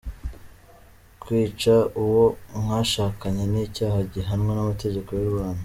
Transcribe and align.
Kwica 1.21 1.75
uwo 2.03 2.25
mwashakanye 2.61 3.43
ni 3.51 3.61
icyaha 3.67 3.99
gihanwa 4.13 4.51
n'amategeko 4.53 5.09
y'u 5.19 5.31
Rwanda. 5.33 5.59